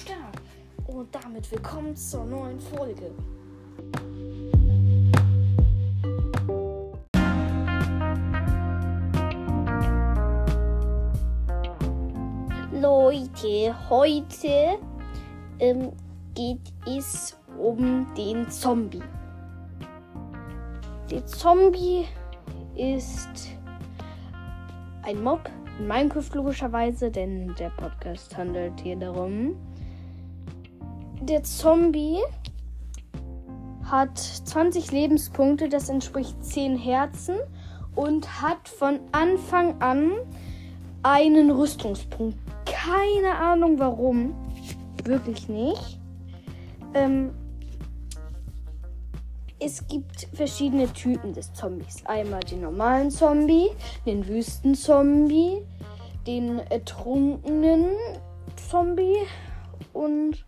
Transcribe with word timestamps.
Start. 0.00 0.36
Und 0.86 1.14
damit 1.14 1.50
willkommen 1.52 1.94
zur 1.94 2.24
neuen 2.24 2.58
Folge. 2.58 3.10
Leute, 12.72 13.74
heute 13.90 14.78
ähm, 15.58 15.92
geht 16.34 16.72
es 16.86 17.36
um 17.58 18.06
den 18.16 18.48
Zombie. 18.48 19.02
Der 21.10 21.26
Zombie 21.26 22.06
ist 22.74 23.50
ein 25.02 25.22
Mob 25.22 25.50
in 25.78 25.86
Minecraft 25.86 26.30
logischerweise, 26.34 27.10
denn 27.10 27.54
der 27.56 27.70
Podcast 27.70 28.34
handelt 28.36 28.80
hier 28.80 28.96
darum. 28.96 29.56
Der 31.22 31.42
Zombie 31.42 32.18
hat 33.84 34.18
20 34.18 34.90
Lebenspunkte, 34.90 35.68
das 35.68 35.90
entspricht 35.90 36.42
10 36.42 36.78
Herzen 36.78 37.36
und 37.94 38.40
hat 38.40 38.68
von 38.68 39.00
Anfang 39.12 39.80
an 39.82 40.12
einen 41.02 41.50
Rüstungspunkt. 41.50 42.38
Keine 42.64 43.34
Ahnung 43.34 43.78
warum. 43.78 44.34
Wirklich 45.04 45.48
nicht. 45.48 46.00
Ähm, 46.94 47.32
es 49.58 49.86
gibt 49.88 50.26
verschiedene 50.32 50.90
Typen 50.90 51.34
des 51.34 51.52
Zombies. 51.52 52.02
Einmal 52.06 52.40
den 52.40 52.62
normalen 52.62 53.10
Zombie, 53.10 53.68
den 54.06 54.26
Wüstenzombie, 54.26 55.58
den 56.26 56.60
ertrunkenen 56.70 57.90
Zombie 58.70 59.16
und 59.92 60.44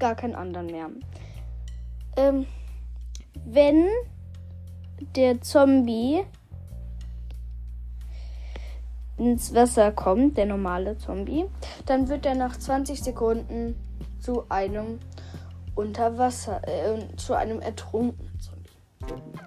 gar 0.00 0.14
keinen 0.16 0.34
anderen 0.34 0.66
mehr. 0.66 0.90
Ähm, 2.16 2.46
wenn 3.44 3.86
der 5.14 5.40
Zombie 5.40 6.24
ins 9.16 9.54
Wasser 9.54 9.92
kommt, 9.92 10.38
der 10.38 10.46
normale 10.46 10.96
Zombie, 10.98 11.44
dann 11.86 12.08
wird 12.08 12.26
er 12.26 12.34
nach 12.34 12.56
20 12.56 13.02
Sekunden 13.02 13.76
zu 14.18 14.44
einem 14.48 14.98
Unterwasser, 15.74 16.66
äh, 16.66 17.16
zu 17.16 17.34
einem 17.34 17.60
ertrunkenen 17.60 18.38
Zombie. 18.40 19.40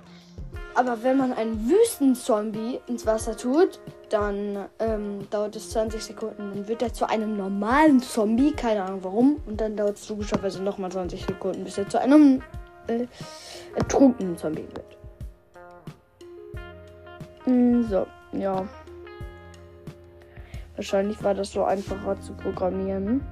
Aber 0.75 1.03
wenn 1.03 1.17
man 1.17 1.33
einen 1.33 1.69
Wüstenzombie 1.69 2.79
ins 2.87 3.05
Wasser 3.05 3.37
tut, 3.37 3.79
dann 4.13 4.69
ähm, 4.77 5.27
dauert 5.31 5.55
es 5.55 5.71
20 5.71 6.03
Sekunden. 6.03 6.51
Dann 6.53 6.67
wird 6.67 6.83
er 6.83 6.93
zu 6.93 7.09
einem 7.09 7.35
normalen 7.35 7.99
Zombie, 7.99 8.51
keine 8.51 8.83
Ahnung 8.83 9.03
warum. 9.03 9.41
Und 9.47 9.59
dann 9.59 9.75
dauert 9.75 9.97
es 9.97 10.07
logischerweise 10.07 10.61
nochmal 10.61 10.91
20 10.91 11.25
Sekunden, 11.25 11.63
bis 11.63 11.79
er 11.79 11.89
zu 11.89 11.99
einem 11.99 12.43
äh, 12.85 13.07
ertrunkenen 13.75 14.37
Zombie 14.37 14.67
wird. 14.71 14.97
Mm, 17.47 17.81
so, 17.89 18.05
ja. 18.33 18.67
Wahrscheinlich 20.75 21.23
war 21.23 21.33
das 21.33 21.51
so 21.51 21.63
einfacher 21.63 22.19
zu 22.21 22.33
programmieren. 22.33 23.25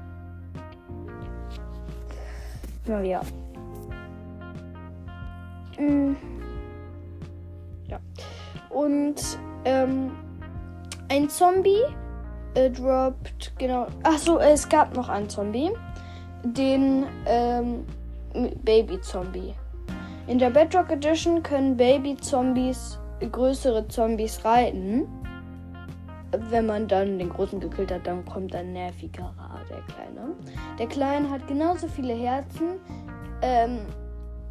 Naja. 2.88 3.22
Mm. 5.78 6.16
Ja. 7.88 8.00
Und 8.72 9.22
ähm, 9.64 10.12
ein 11.12 11.30
Zombie 11.30 11.84
äh, 12.56 12.70
droppt, 12.70 13.54
genau. 13.58 13.88
Achso, 14.04 14.38
es 14.40 14.68
gab 14.68 14.96
noch 14.96 15.10
einen 15.10 15.30
Zombie. 15.30 15.72
Den 16.44 17.06
ähm, 17.26 17.86
Baby-Zombie. 18.64 19.54
In 20.28 20.40
der 20.40 20.50
Bedrock 20.50 20.90
Edition 20.90 21.44
können 21.44 21.78
Baby-Zombies 21.78 22.98
größere 23.32 23.88
Zombies 23.88 24.44
reiten 24.44 25.08
wenn 26.50 26.66
man 26.66 26.88
dann 26.88 27.20
den 27.20 27.30
großen 27.30 27.60
gekillt 27.60 27.92
hat, 27.92 28.08
dann 28.08 28.26
kommt 28.26 28.56
ein 28.56 28.74
nervigerer, 28.74 29.60
der 29.70 29.82
kleine. 29.82 30.36
Der 30.80 30.88
kleine 30.88 31.30
hat 31.30 31.48
genauso 31.48 31.88
viele 31.88 32.14
Herzen. 32.14 32.80
Ähm, 33.42 33.80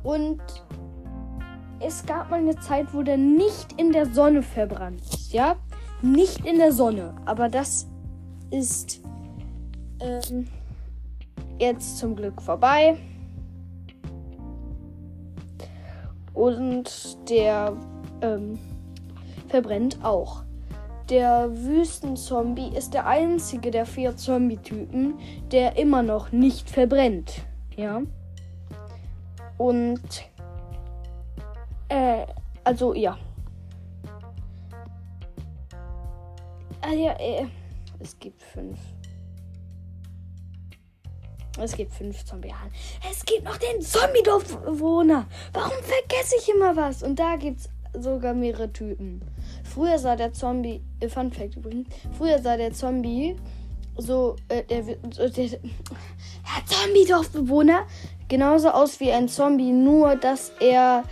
und 0.03 0.41
es 1.81 2.05
gab 2.05 2.31
mal 2.31 2.41
eine 2.41 2.57
Zeit, 2.57 2.93
wo 2.93 3.03
der 3.03 3.17
nicht 3.17 3.81
in 3.81 3.93
der 3.93 4.07
Sonne 4.07 4.43
verbrannt 4.43 5.01
ist, 5.01 5.33
ja? 5.33 5.57
Nicht 6.03 6.47
in 6.47 6.59
der 6.59 6.73
Sonne. 6.73 7.15
Aber 7.27 7.49
das 7.49 7.87
ist 8.51 9.01
ähm, 10.01 10.49
jetzt 11.59 11.99
zum 11.99 12.17
Glück 12.17 12.41
vorbei. 12.41 12.97
Und 16.33 17.19
der 17.29 17.77
ähm, 18.23 18.59
verbrennt 19.49 19.99
auch. 20.03 20.43
Der 21.11 21.51
Wüstenzombie 21.53 22.71
ist 22.75 22.95
der 22.95 23.07
einzige 23.07 23.73
der 23.73 23.85
vier 23.85 24.17
Zombie-Typen, 24.17 25.15
der 25.51 25.77
immer 25.77 26.03
noch 26.03 26.31
nicht 26.31 26.71
verbrennt. 26.71 27.43
Ja. 27.77 28.03
Und. 29.59 30.01
Äh, 31.89 32.27
also, 32.63 32.95
ja. 32.95 33.19
Ah, 36.91 36.95
ja, 36.95 37.13
äh, 37.21 37.47
es 38.01 38.19
gibt 38.19 38.43
fünf. 38.43 38.77
Es 41.61 41.77
gibt 41.77 41.93
fünf 41.93 42.25
zombie. 42.25 42.53
Es 43.09 43.25
gibt 43.25 43.45
noch 43.45 43.59
den 43.59 43.81
Zombie-Dorfbewohner. 43.81 45.27
Warum 45.53 45.85
vergesse 45.85 46.35
ich 46.41 46.49
immer 46.49 46.75
was? 46.75 47.05
Und 47.05 47.21
da 47.21 47.37
gibt's 47.37 47.69
sogar 47.97 48.35
mehrere 48.35 48.73
Typen. 48.73 49.23
Früher 49.63 50.01
sah 50.01 50.17
der 50.17 50.33
Zombie, 50.33 50.83
äh, 50.99 51.09
Fun 51.09 51.31
Fact 51.31 51.57
übrigens, 51.57 51.89
früher 52.19 52.41
sah 52.41 52.57
der 52.57 52.73
Zombie 52.73 53.37
so, 53.97 54.35
äh, 54.49 54.65
der, 54.65 54.83
der, 54.83 54.97
der 55.29 55.61
Zombie-Dorfbewohner 56.67 57.87
genauso 58.29 58.71
aus 58.71 58.99
wie 58.99 59.13
ein 59.13 59.29
Zombie, 59.29 59.71
nur 59.71 60.17
dass 60.17 60.51
er 60.59 61.05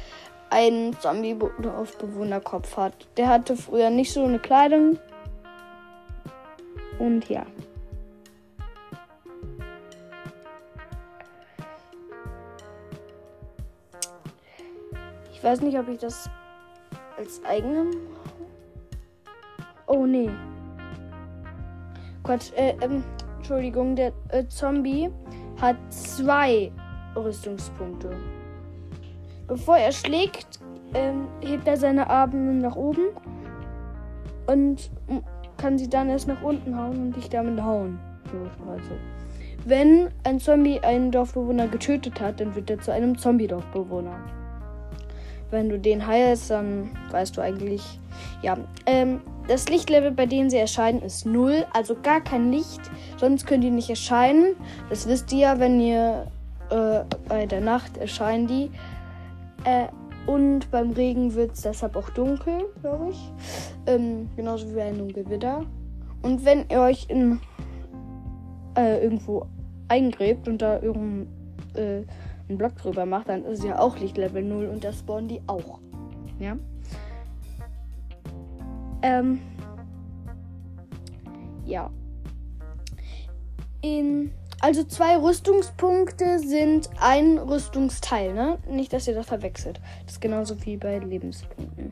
einen 0.51 0.99
Zombie-Dorfbewohner-Kopf 0.99 2.77
hat. 2.77 2.95
Der 3.17 3.29
hatte 3.29 3.57
früher 3.57 3.91
nicht 3.91 4.13
so 4.13 4.25
eine 4.25 4.41
Kleidung. 4.41 4.99
Und 6.99 7.29
ja. 7.29 7.47
Ich 15.33 15.45
weiß 15.45 15.61
nicht, 15.61 15.79
ob 15.79 15.89
ich 15.89 15.99
das 15.99 16.29
als 17.17 17.43
eigenem 17.45 17.91
Oh 19.89 20.05
nee. 20.05 20.31
Quatsch, 22.23 22.53
äh, 22.57 22.75
ähm, 22.83 23.03
Entschuldigung, 23.39 23.97
der 23.97 24.13
äh, 24.29 24.47
Zombie 24.49 25.11
hat 25.59 25.77
zwei 25.89 26.71
Rüstungspunkte. 27.17 28.11
Bevor 29.47 29.79
er 29.79 29.93
schlägt, 29.93 30.61
ähm, 30.93 31.27
hebt 31.41 31.67
er 31.67 31.79
seine 31.79 32.11
Arme 32.11 32.55
nach 32.55 32.77
oben 32.77 33.09
und 34.47 34.91
kann 35.59 35.77
sie 35.77 35.89
dann 35.89 36.09
erst 36.09 36.29
nach 36.29 36.43
unten 36.43 36.77
hauen 36.77 36.99
und 36.99 37.17
dich 37.17 37.29
damit 37.29 37.63
hauen. 37.63 37.99
So, 38.33 38.39
also. 38.71 38.91
Wenn 39.65 40.09
ein 40.25 40.41
Zombie 40.41 40.81
einen 40.81 41.11
Dorfbewohner 41.11 41.69
getötet 41.69 42.21
hat, 42.21 42.41
dann 42.41 42.55
wird 42.55 42.71
er 42.71 42.81
zu 42.81 42.93
einem 42.93 43.19
Zombie-Dorfbewohner. 43.19 44.19
Wenn 45.51 45.69
du 45.69 45.79
den 45.79 46.07
heilst, 46.07 46.51
dann 46.51 46.91
weißt 47.11 47.37
du 47.37 47.41
eigentlich, 47.41 47.83
ja. 48.43 48.57
Ähm, 48.87 49.21
das 49.49 49.69
Lichtlevel, 49.69 50.11
bei 50.11 50.27
denen 50.27 50.51
sie 50.51 50.59
erscheinen, 50.59 51.03
ist 51.03 51.25
0, 51.25 51.65
also 51.73 51.97
gar 52.03 52.21
kein 52.21 52.53
Licht. 52.53 52.81
Sonst 53.17 53.47
können 53.47 53.63
die 53.63 53.71
nicht 53.71 53.89
erscheinen. 53.89 54.57
Das 54.91 55.09
wisst 55.09 55.33
ihr 55.33 55.39
ja, 55.39 55.59
wenn 55.59 55.81
ihr 55.81 56.27
äh, 56.71 57.01
bei 57.29 57.47
der 57.47 57.61
Nacht 57.61 57.97
erscheinen 57.97 58.47
die. 58.47 58.71
Äh, 59.65 59.87
und 60.29 60.71
beim 60.71 60.91
Regen 60.91 61.35
wird 61.35 61.53
es 61.53 61.63
deshalb 61.63 61.97
auch 61.97 62.11
dunkel, 62.11 62.67
glaube 62.83 63.09
ich. 63.13 63.33
Ähm, 63.87 64.29
genauso 64.37 64.69
wie 64.69 64.75
bei 64.75 64.85
einem 64.85 65.11
Gewitter. 65.11 65.65
Und 66.21 66.45
wenn 66.45 66.67
ihr 66.69 66.81
euch 66.81 67.07
in 67.09 67.41
äh, 68.77 69.03
irgendwo 69.03 69.47
eingräbt 69.89 70.47
und 70.47 70.61
da 70.61 70.83
irgendein 70.83 71.29
äh, 71.75 72.03
einen 72.47 72.59
Block 72.59 72.77
drüber 72.77 73.07
macht, 73.07 73.31
dann 73.31 73.43
ist 73.47 73.61
es 73.61 73.65
ja 73.65 73.79
auch 73.79 73.99
Lichtlevel 73.99 74.43
0 74.43 74.67
und 74.67 74.85
da 74.85 74.93
spawnen 74.93 75.29
die 75.29 75.41
auch. 75.47 75.79
Ja. 76.39 76.59
Ähm, 79.01 79.41
ja. 81.65 81.91
In, 83.81 84.31
also 84.61 84.85
zwei 84.85 85.17
Rüstungspunkte 85.17 86.39
sind 86.41 86.91
ein 87.01 87.39
Rüstungsteil, 87.39 88.35
ne? 88.35 88.59
Nicht, 88.69 88.93
dass 88.93 89.07
ihr 89.07 89.15
das 89.15 89.27
verwechselt. 89.27 89.81
Das 90.05 90.15
ist 90.15 90.21
genauso 90.21 90.57
wie 90.65 90.77
bei 90.77 90.99
Lebenspunkten. 90.99 91.91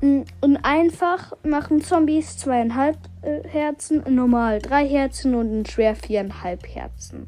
Mm, 0.00 0.22
Und 0.40 0.56
einfach 0.58 1.32
machen 1.42 1.80
Zombies 1.82 2.36
zweieinhalb 2.36 2.96
äh, 3.22 3.46
Herzen, 3.48 4.02
normal 4.14 4.60
drei 4.60 4.86
Herzen 4.88 5.34
und 5.34 5.68
schwer 5.68 5.96
viereinhalb 5.96 6.66
Herzen 6.74 7.26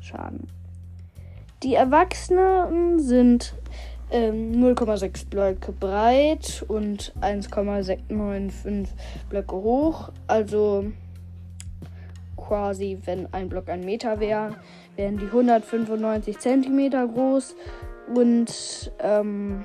Schaden. 0.00 0.48
Die 1.62 1.74
Erwachsenen 1.74 3.00
sind 3.00 3.54
ähm, 4.10 4.52
0,6 4.52 5.28
Blöcke 5.28 5.72
breit 5.72 6.64
und 6.68 7.12
1,695 7.20 8.94
Blöcke 9.28 9.56
hoch. 9.56 10.10
Also 10.26 10.86
quasi, 12.48 12.98
wenn 13.04 13.32
ein 13.32 13.48
Block 13.48 13.68
ein 13.68 13.80
Meter 13.80 14.18
wäre, 14.18 14.56
wären 14.96 15.18
die 15.18 15.26
195 15.26 16.38
Zentimeter 16.38 17.06
groß 17.06 17.54
und 18.14 18.92
ähm, 19.00 19.64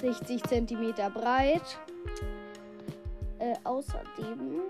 60 0.00 0.42
Zentimeter 0.42 1.08
breit. 1.10 1.78
Äh, 3.38 3.54
außerdem 3.64 4.60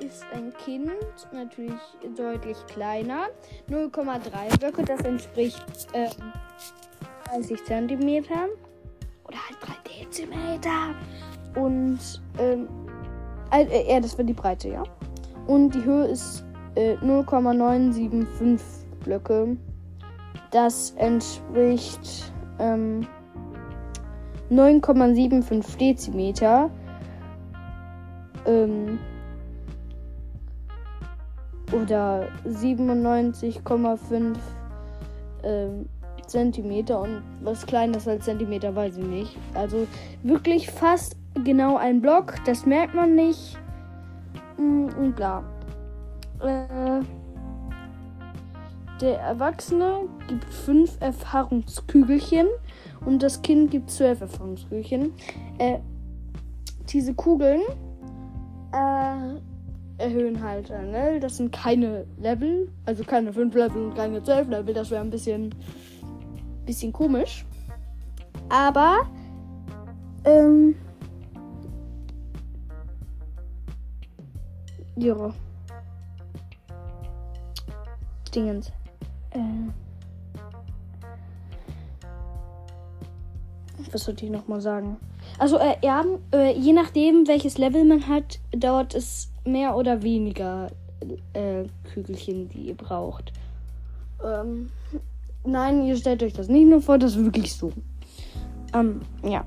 ist 0.00 0.24
ein 0.32 0.52
Kind 0.64 0.90
natürlich 1.32 1.80
deutlich 2.16 2.56
kleiner. 2.66 3.28
0,3 3.70 4.58
Blöcke, 4.58 4.84
das 4.84 5.00
entspricht 5.00 5.64
äh, 5.92 6.08
30 7.30 7.64
Zentimetern. 7.64 8.50
Oder 9.26 9.38
halt 9.38 9.58
3 9.86 10.04
Dezimeter. 10.04 10.94
Und, 11.54 11.98
ähm, 12.38 12.68
äh, 13.52 13.92
ja, 13.92 14.00
das 14.00 14.18
wäre 14.18 14.26
die 14.26 14.32
Breite, 14.32 14.68
ja. 14.68 14.82
Und 15.46 15.74
die 15.74 15.84
Höhe 15.84 16.06
ist 16.06 16.44
äh, 16.74 16.96
0,975 17.02 18.88
Blöcke. 19.04 19.56
Das 20.50 20.92
entspricht 20.92 22.32
ähm, 22.58 23.06
9,75 24.50 25.78
Dezimeter. 25.78 26.70
Ähm, 28.46 28.98
oder 31.72 32.28
97,5 32.46 34.36
ähm, 35.42 35.88
Zentimeter 36.26 37.00
und 37.00 37.22
was 37.42 37.66
kleines 37.66 38.08
als 38.08 38.24
Zentimeter 38.24 38.74
weiß 38.74 38.96
ich 38.96 39.04
nicht. 39.04 39.36
Also 39.54 39.86
wirklich 40.22 40.70
fast 40.70 41.16
genau 41.44 41.76
ein 41.76 42.00
Block, 42.00 42.34
das 42.46 42.64
merkt 42.64 42.94
man 42.94 43.14
nicht. 43.14 43.58
Mm, 44.56 44.88
Und 44.98 45.16
bla. 45.16 45.42
Äh, 46.40 47.00
der 49.00 49.18
Erwachsene 49.20 50.08
gibt 50.28 50.44
fünf 50.44 50.96
Erfahrungskügelchen 51.00 52.46
und 53.04 53.22
das 53.22 53.42
Kind 53.42 53.70
gibt 53.70 53.90
zwölf 53.90 54.20
Erfahrungskügelchen. 54.20 55.12
Äh, 55.58 55.78
diese 56.88 57.14
Kugeln 57.14 57.60
äh, 58.72 60.02
erhöhen 60.02 60.42
halt, 60.42 60.70
äh, 60.70 60.82
ne? 60.82 61.20
Das 61.20 61.36
sind 61.36 61.52
keine 61.52 62.06
Level, 62.18 62.68
also 62.86 63.04
keine 63.04 63.32
fünf 63.32 63.54
Level 63.54 63.86
und 63.86 63.94
keine 63.94 64.22
zwölf 64.22 64.48
Level. 64.48 64.74
Das 64.74 64.90
wäre 64.90 65.00
ein 65.00 65.10
bisschen, 65.10 65.54
bisschen 66.64 66.92
komisch. 66.92 67.44
Aber 68.48 69.06
ähm, 70.24 70.76
ja. 74.96 75.32
Dingens. 78.34 78.72
Äh, 79.30 79.38
was 83.92 84.04
sollte 84.04 84.24
ich 84.24 84.30
nochmal 84.30 84.60
sagen? 84.60 84.96
Also, 85.38 85.58
äh, 85.58 85.76
ja, 85.82 86.04
äh, 86.32 86.56
je 86.58 86.72
nachdem, 86.72 87.26
welches 87.26 87.58
Level 87.58 87.84
man 87.84 88.08
hat, 88.08 88.40
dauert 88.56 88.94
es 88.94 89.30
mehr 89.44 89.76
oder 89.76 90.02
weniger 90.02 90.68
äh, 91.32 91.64
Kügelchen, 91.92 92.48
die 92.48 92.68
ihr 92.68 92.76
braucht. 92.76 93.32
Ähm, 94.24 94.70
nein, 95.44 95.84
ihr 95.84 95.96
stellt 95.96 96.22
euch 96.22 96.32
das 96.32 96.48
nicht 96.48 96.68
nur 96.68 96.80
vor, 96.80 96.98
das 96.98 97.16
ist 97.16 97.24
wirklich 97.24 97.54
so. 97.54 97.72
Ähm, 98.72 99.00
ja. 99.22 99.44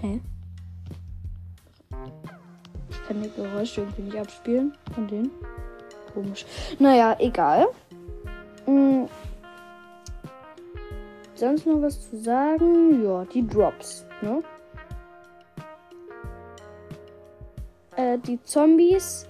Hä? 0.00 0.20
Ich 0.20 0.39
kann 3.10 3.28
Geräusche 3.34 3.80
irgendwie 3.80 4.02
nicht 4.02 4.18
abspielen 4.18 4.72
von 4.94 5.08
denen. 5.08 5.30
Komisch. 6.14 6.46
Naja, 6.78 7.16
egal. 7.18 7.66
Mm. 8.66 9.06
Sonst 11.34 11.66
noch 11.66 11.82
was 11.82 12.08
zu 12.08 12.18
sagen? 12.18 13.02
Ja, 13.04 13.24
die 13.24 13.46
Drops, 13.46 14.06
ne? 14.22 14.42
Äh, 17.96 18.18
die 18.18 18.40
Zombies 18.42 19.26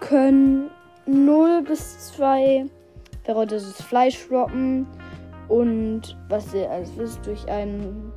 können 0.00 0.70
0 1.06 1.62
bis 1.62 2.12
2 2.14 2.66
verrottetes 3.24 3.80
Fleisch 3.80 4.28
droppen 4.28 4.86
und 5.48 6.18
was 6.28 6.52
ihr 6.52 6.70
alles 6.70 6.90
wisst, 6.96 7.24
durch 7.24 7.48
einen 7.48 8.12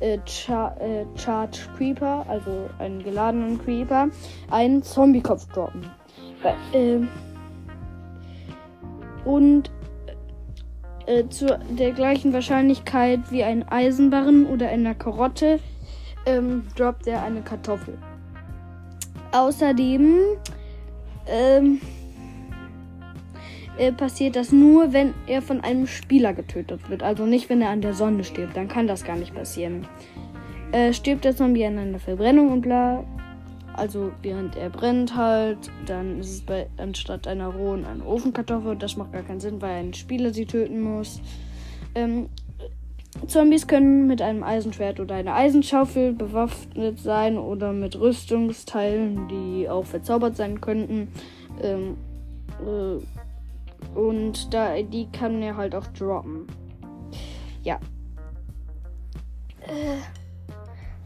äh, 0.00 0.18
Char 0.26 0.80
äh, 0.80 1.04
Charge 1.16 1.60
Creeper, 1.76 2.24
also 2.28 2.68
einen 2.78 3.02
geladenen 3.02 3.58
Creeper, 3.58 4.08
einen 4.50 4.82
Zombie-Kopf 4.82 5.46
droppen. 5.52 5.90
Ähm, 6.72 7.08
und 9.24 9.70
äh, 11.06 11.26
zu 11.28 11.58
der 11.70 11.92
gleichen 11.92 12.32
Wahrscheinlichkeit 12.32 13.30
wie 13.30 13.42
ein 13.42 13.66
Eisenbarren 13.68 14.46
oder 14.46 14.68
eine 14.68 14.94
Karotte 14.94 15.58
ähm, 16.26 16.66
droppt 16.76 17.06
er 17.06 17.22
eine 17.22 17.42
Kartoffel. 17.42 17.98
Außerdem 19.32 20.20
ähm, 21.26 21.80
äh, 23.78 23.92
passiert 23.92 24.36
das 24.36 24.52
nur, 24.52 24.92
wenn 24.92 25.14
er 25.26 25.40
von 25.40 25.60
einem 25.60 25.86
Spieler 25.86 26.34
getötet 26.34 26.90
wird. 26.90 27.02
Also 27.02 27.26
nicht, 27.26 27.48
wenn 27.48 27.62
er 27.62 27.70
an 27.70 27.80
der 27.80 27.94
Sonne 27.94 28.24
stirbt. 28.24 28.56
Dann 28.56 28.68
kann 28.68 28.86
das 28.86 29.04
gar 29.04 29.16
nicht 29.16 29.34
passieren. 29.34 29.86
Äh, 30.72 30.92
stirbt 30.92 31.24
der 31.24 31.36
Zombie 31.36 31.64
an 31.64 31.78
einer 31.78 31.98
Verbrennung 31.98 32.52
und 32.52 32.62
bla. 32.62 33.04
Also 33.72 34.10
während 34.22 34.56
er 34.56 34.70
brennt 34.70 35.14
halt, 35.14 35.70
dann 35.86 36.18
ist 36.18 36.30
es 36.32 36.40
bei, 36.40 36.66
anstatt 36.78 37.28
einer 37.28 37.46
rohen 37.46 37.84
eine 37.84 38.04
Ofenkartoffel. 38.04 38.76
Das 38.76 38.96
macht 38.96 39.12
gar 39.12 39.22
keinen 39.22 39.40
Sinn, 39.40 39.62
weil 39.62 39.76
ein 39.76 39.94
Spieler 39.94 40.34
sie 40.34 40.46
töten 40.46 40.80
muss. 40.80 41.20
Ähm, 41.94 42.28
Zombies 43.26 43.66
können 43.66 44.06
mit 44.06 44.20
einem 44.20 44.42
Eisenschwert 44.42 45.00
oder 45.00 45.14
einer 45.14 45.34
Eisenschaufel 45.34 46.12
bewaffnet 46.12 46.98
sein 46.98 47.38
oder 47.38 47.72
mit 47.72 47.98
Rüstungsteilen, 47.98 49.28
die 49.28 49.68
auch 49.68 49.84
verzaubert 49.84 50.36
sein 50.36 50.60
könnten. 50.60 51.08
Ähm, 51.62 51.96
äh, 52.60 53.00
und 53.94 54.52
da 54.52 54.80
die 54.82 55.08
kann 55.10 55.42
er 55.42 55.56
halt 55.56 55.74
auch 55.74 55.86
droppen. 55.88 56.46
Ja. 57.62 57.78
Äh, 59.66 59.98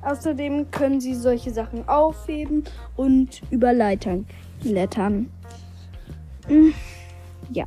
außerdem 0.03 0.71
können 0.71 1.01
sie 1.01 1.15
solche 1.15 1.51
Sachen 1.51 1.89
aufheben 1.89 2.65
und 2.97 3.43
über 3.51 3.73
Leitern 3.73 4.27
klettern. 4.61 5.31
Mm, 6.49 6.71
Ja. 7.53 7.67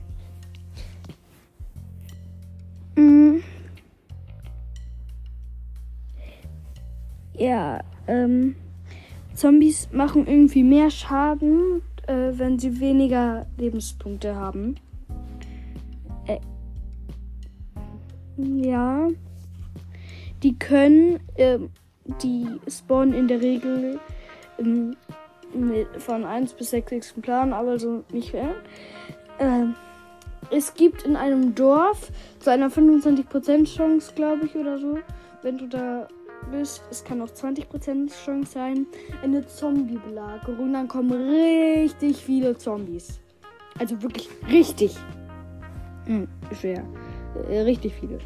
Mm. 2.95 3.39
Ja, 7.37 7.81
ähm, 8.07 8.55
Zombies 9.33 9.89
machen 9.91 10.27
irgendwie 10.27 10.63
mehr 10.63 10.89
Schaden, 10.89 11.81
äh, 12.07 12.31
wenn 12.33 12.57
sie 12.57 12.79
weniger 12.79 13.45
Lebenspunkte 13.57 14.35
haben. 14.35 14.75
Ja. 18.37 19.07
Die 20.43 20.57
können, 20.57 21.19
ähm, 21.37 21.69
die 22.21 22.47
spawnen 22.67 23.13
in 23.13 23.27
der 23.27 23.41
Regel 23.41 23.99
ähm, 24.59 24.95
von 25.97 26.25
1 26.25 26.53
bis 26.53 26.71
6 26.71 26.91
Exemplaren, 26.91 27.53
aber 27.53 27.79
so 27.79 28.03
nicht 28.11 28.33
mehr. 28.33 28.55
Ähm, 29.39 29.75
es 30.51 30.73
gibt 30.73 31.03
in 31.03 31.15
einem 31.15 31.55
Dorf 31.55 32.11
zu 32.39 32.51
einer 32.51 32.69
25% 32.69 33.65
Chance, 33.75 34.13
glaube 34.15 34.45
ich, 34.45 34.55
oder 34.55 34.77
so, 34.77 34.99
wenn 35.41 35.57
du 35.57 35.67
da 35.67 36.07
bist, 36.51 36.83
es 36.91 37.03
kann 37.03 37.21
auch 37.21 37.29
20% 37.29 38.11
Chance 38.23 38.51
sein, 38.51 38.85
eine 39.23 39.45
Zombie-Belagerung. 39.45 40.73
Dann 40.73 40.87
kommen 40.87 41.11
richtig 41.11 42.17
viele 42.17 42.57
Zombies. 42.57 43.19
Also 43.79 44.01
wirklich 44.01 44.29
richtig 44.49 44.95
hm, 46.05 46.27
schwer. 46.59 46.83
Äh, 47.49 47.61
richtig 47.61 47.93
viele. 47.99 48.19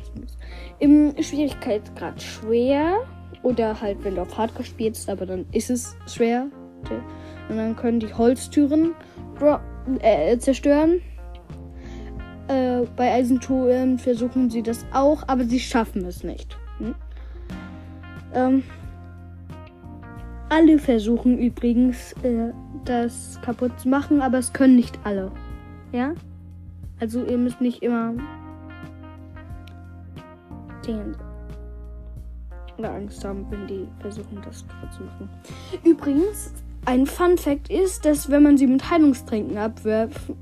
Im 0.80 1.14
Schwierigkeitsgrad 1.22 2.22
schwer. 2.22 3.00
Oder 3.42 3.80
halt, 3.80 4.04
wenn 4.04 4.16
du 4.16 4.22
auf 4.22 4.38
Hardcore 4.38 4.66
spielst, 4.66 5.10
aber 5.10 5.26
dann 5.26 5.46
ist 5.54 5.70
es 5.70 5.96
schwer. 6.08 6.48
Und 7.50 7.58
dann 7.58 7.76
können 7.76 8.00
die 8.00 8.14
Holztüren 8.14 8.94
äh, 10.00 10.38
zerstören. 10.38 11.02
Äh, 12.48 12.82
bei 12.96 13.14
Eisentoren 13.14 13.98
versuchen 13.98 14.50
sie 14.50 14.64
das 14.64 14.86
auch, 14.92 15.24
aber 15.28 15.44
sie 15.46 15.60
schaffen 15.60 16.04
es 16.06 16.24
nicht. 16.24 16.58
Hm? 16.80 16.96
Ähm, 18.34 18.64
alle 20.50 20.80
versuchen 20.80 21.38
übrigens, 21.38 22.14
äh, 22.24 22.52
das 22.86 23.40
kaputt 23.44 23.80
zu 23.80 23.88
machen, 23.88 24.22
aber 24.22 24.40
es 24.40 24.52
können 24.52 24.76
nicht 24.76 25.00
alle. 25.04 25.32
Ja? 25.92 26.14
Also 27.00 27.24
ihr 27.24 27.38
müsst 27.38 27.62
nicht 27.62 27.84
immer 27.84 28.14
den 30.94 32.86
Angst 32.86 33.24
haben, 33.26 33.46
wenn 33.50 33.68
die 33.68 33.88
versuchen, 34.00 34.42
das 34.46 34.66
zu 34.96 35.04
machen. 35.04 35.30
Übrigens, 35.84 36.54
ein 36.86 37.06
Fun 37.06 37.38
Fact 37.38 37.70
ist, 37.70 38.06
dass 38.06 38.30
wenn 38.30 38.44
man 38.44 38.58
sie 38.58 38.68
mit 38.68 38.90
Heilungstränken 38.90 39.58
abwirft, 39.58 40.34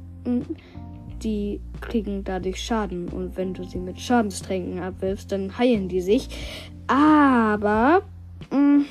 die 1.23 1.59
kriegen 1.81 2.23
dadurch 2.23 2.61
Schaden. 2.61 3.09
Und 3.09 3.35
wenn 3.37 3.53
du 3.53 3.63
sie 3.63 3.79
mit 3.79 3.99
Schadenstränken 3.99 4.79
abwirfst, 4.79 5.31
dann 5.31 5.57
heilen 5.57 5.89
die 5.89 6.01
sich. 6.01 6.29
Aber. 6.87 8.01
Mh, 8.51 8.85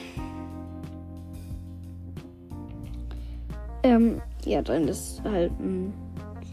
ähm, 3.82 4.20
ja, 4.44 4.62
dann 4.62 4.88
ist 4.88 5.22
halt 5.24 5.52
mh, 5.58 5.92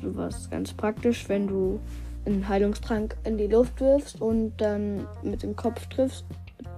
sowas 0.02 0.50
ganz 0.50 0.74
praktisch, 0.74 1.28
wenn 1.28 1.48
du 1.48 1.80
einen 2.26 2.48
Heilungstrank 2.48 3.16
in 3.24 3.38
die 3.38 3.48
Luft 3.48 3.80
wirfst 3.82 4.22
und 4.22 4.54
dann 4.58 5.08
mit 5.24 5.44
dem 5.44 5.56
Kopf 5.56 5.86
triffst 5.88 6.26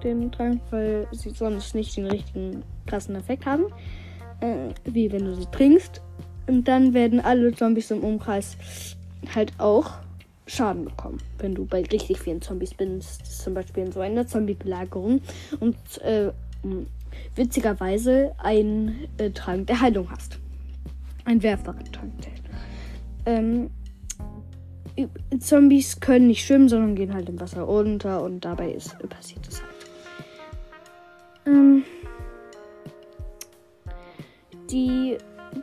den 0.03 0.31
Trank, 0.31 0.61
weil 0.71 1.07
sie 1.11 1.29
sonst 1.29 1.75
nicht 1.75 1.95
den 1.97 2.05
richtigen 2.05 2.63
krassen 2.85 3.15
Effekt 3.15 3.45
haben. 3.45 3.65
Äh, 4.41 4.69
wie 4.85 5.11
wenn 5.11 5.25
du 5.25 5.35
sie 5.35 5.45
trinkst. 5.51 6.01
Und 6.47 6.67
dann 6.67 6.93
werden 6.93 7.19
alle 7.19 7.53
Zombies 7.53 7.91
im 7.91 8.03
Umkreis 8.03 8.57
halt 9.33 9.53
auch 9.57 9.91
Schaden 10.47 10.85
bekommen, 10.85 11.17
wenn 11.39 11.55
du 11.55 11.65
bei 11.65 11.81
richtig 11.81 12.19
vielen 12.19 12.41
Zombies 12.41 12.73
bist. 12.73 13.25
Zum 13.25 13.55
Beispiel 13.55 13.85
in 13.85 13.91
so 13.91 14.01
einer 14.01 14.27
Zombie-Belagerung 14.27 15.21
und 15.59 15.75
äh, 16.01 16.31
witzigerweise 17.35 18.33
einen 18.37 19.07
äh, 19.17 19.31
Trank 19.31 19.67
der 19.67 19.81
Heilung 19.81 20.09
hast. 20.11 20.37
Ein 21.23 21.41
werfbarer 21.41 21.83
Trank 21.91 22.11
ähm, 23.25 23.71
Zombies 25.39 25.99
können 25.99 26.27
nicht 26.27 26.45
schwimmen, 26.45 26.69
sondern 26.69 26.95
gehen 26.95 27.13
halt 27.13 27.27
im 27.29 27.39
Wasser 27.39 27.67
unter 27.67 28.23
und 28.23 28.45
dabei 28.45 28.71
ist 28.71 28.97
passiert 29.09 29.47
es 29.47 29.61
halt. 29.61 29.75
Ähm, 31.45 31.83
die 34.69 35.17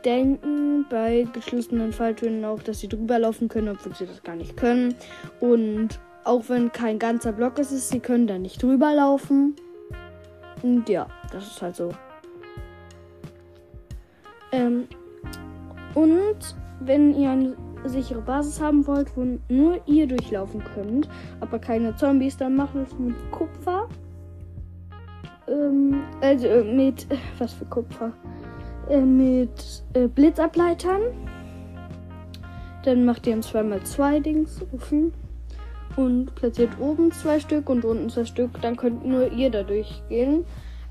denken 0.05 0.85
bei 0.89 1.27
geschlossenen 1.33 1.93
Falltüren 1.93 2.43
auch, 2.45 2.61
dass 2.61 2.79
sie 2.79 2.87
drüber 2.87 3.19
laufen 3.19 3.47
können, 3.47 3.69
obwohl 3.69 3.95
sie 3.95 4.05
das 4.05 4.23
gar 4.23 4.35
nicht 4.35 4.57
können. 4.57 4.95
Und 5.39 5.99
auch 6.23 6.43
wenn 6.47 6.71
kein 6.71 6.99
ganzer 6.99 7.31
Block 7.31 7.59
ist, 7.59 7.89
sie 7.89 7.99
können 7.99 8.27
da 8.27 8.37
nicht 8.37 8.61
drüber 8.61 8.93
laufen. 8.93 9.55
Und 10.61 10.87
ja, 10.89 11.07
das 11.31 11.47
ist 11.47 11.61
halt 11.61 11.75
so. 11.75 11.91
Ähm, 14.51 14.87
und 15.93 16.55
wenn 16.79 17.13
ihr 17.15 17.29
eine 17.31 17.55
sichere 17.89 18.21
Basis 18.21 18.61
haben 18.61 18.85
wollt, 18.87 19.15
wo 19.15 19.25
nur 19.49 19.81
ihr 19.85 20.07
durchlaufen 20.07 20.63
könnt, 20.75 21.09
aber 21.39 21.59
keine 21.59 21.95
Zombies, 21.95 22.37
dann 22.37 22.55
macht 22.55 22.75
es 22.75 22.97
mit 22.97 23.15
Kupfer. 23.31 23.87
Ähm, 25.47 26.01
also 26.21 26.47
äh, 26.47 26.63
mit, 26.63 27.07
was 27.37 27.53
für 27.53 27.65
Kupfer? 27.65 28.13
Äh, 28.89 29.01
mit 29.01 29.83
äh, 29.93 30.07
Blitzableitern. 30.07 31.01
Dann 32.83 33.05
macht 33.05 33.25
ihr 33.27 33.33
ein 33.33 33.41
2x2 33.41 34.19
Dings 34.21 34.61
offen 34.73 35.13
und 35.95 36.35
platziert 36.35 36.71
oben 36.79 37.11
zwei 37.11 37.39
Stück 37.39 37.69
und 37.69 37.85
unten 37.85 38.09
zwei 38.09 38.25
Stück. 38.25 38.61
Dann 38.61 38.75
könnt 38.75 39.05
nur 39.05 39.31
ihr 39.31 39.49
da 39.49 39.63
durchgehen. 39.63 40.45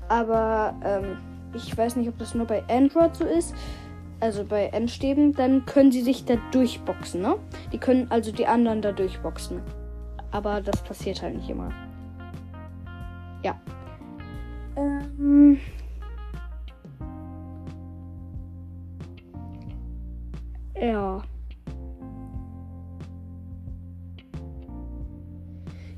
Aber 0.09 0.75
ähm, 0.83 1.17
ich 1.53 1.77
weiß 1.77 1.95
nicht, 1.95 2.09
ob 2.09 2.17
das 2.17 2.33
nur 2.33 2.45
bei 2.45 2.63
Android 2.67 3.15
so 3.15 3.25
ist. 3.25 3.53
Also 4.23 4.45
bei 4.45 4.67
Endstäben, 4.67 5.33
dann 5.33 5.65
können 5.65 5.91
sie 5.91 5.99
sich 5.99 6.23
da 6.23 6.37
durchboxen, 6.53 7.21
ne? 7.21 7.35
Die 7.73 7.77
können 7.77 8.07
also 8.09 8.31
die 8.31 8.47
anderen 8.47 8.81
da 8.81 8.93
durchboxen. 8.93 9.61
Aber 10.31 10.61
das 10.61 10.81
passiert 10.81 11.21
halt 11.21 11.35
nicht 11.35 11.49
immer. 11.49 11.73
Ja. 13.43 13.59
Ähm. 14.77 15.59
Ja. 20.81 21.21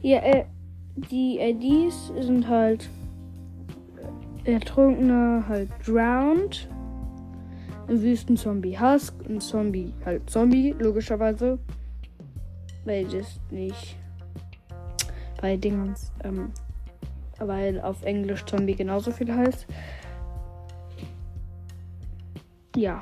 Ja, 0.01 0.17
äh, 0.17 0.45
die 0.95 1.37
IDs 1.39 2.11
sind 2.19 2.47
halt 2.47 2.89
Ertrunkene, 4.45 5.45
halt 5.47 5.69
Drowned. 5.85 6.67
Ein 7.87 8.01
Wüstenzombie 8.01 8.79
Husk. 8.79 9.13
Ein 9.29 9.39
Zombie 9.39 9.93
halt 10.05 10.29
Zombie, 10.29 10.75
logischerweise. 10.79 11.59
Weil 12.83 13.05
das 13.05 13.39
nicht 13.51 13.97
bei 15.41 15.57
Dingens, 15.57 16.11
ähm, 16.23 16.51
weil 17.39 17.79
auf 17.81 18.03
Englisch 18.03 18.45
Zombie 18.45 18.75
genauso 18.75 19.11
viel 19.11 19.33
heißt. 19.33 19.67
Ja. 22.75 23.01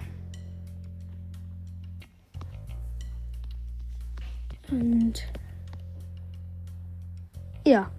Und 4.69 5.23
ja. 7.65 7.89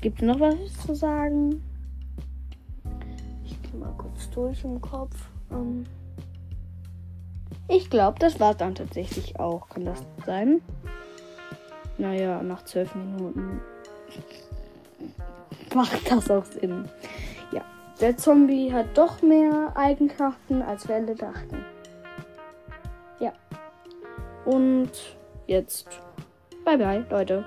Gibt 0.00 0.20
es 0.20 0.26
noch 0.26 0.40
was 0.40 0.56
zu 0.86 0.94
sagen? 0.94 1.62
Mal 3.78 3.94
kurz 3.98 4.30
durch 4.30 4.64
im 4.64 4.80
Kopf. 4.80 5.14
Ähm 5.50 5.84
ich 7.68 7.90
glaube, 7.90 8.18
das 8.18 8.40
war 8.40 8.54
dann 8.54 8.74
tatsächlich 8.74 9.38
auch. 9.40 9.68
Kann 9.68 9.84
das 9.84 10.02
sein? 10.26 10.60
Naja, 11.98 12.42
nach 12.42 12.64
zwölf 12.64 12.94
Minuten 12.94 13.60
macht 15.74 16.10
das 16.10 16.30
auch 16.30 16.44
Sinn. 16.44 16.88
Ja, 17.52 17.62
der 18.00 18.16
Zombie 18.16 18.72
hat 18.72 18.96
doch 18.96 19.22
mehr 19.22 19.72
Eigenschaften, 19.76 20.62
als 20.62 20.88
wir 20.88 20.96
alle 20.96 21.14
dachten. 21.14 21.64
Ja. 23.20 23.32
Und 24.44 24.90
jetzt. 25.46 25.88
Bye 26.64 26.78
bye, 26.78 27.04
Leute. 27.10 27.44